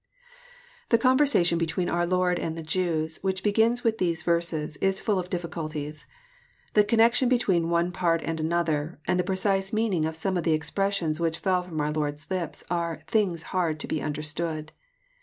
[0.89, 5.19] The conversation between our Lord and the Jews, which begins with these verses, is full
[5.19, 6.07] of difficulties.
[6.73, 10.43] The con^ nection between one part and another, and the precise meaning of some of
[10.43, 14.71] the expressions which fell from our Lord's lips, are" things bard to be understood."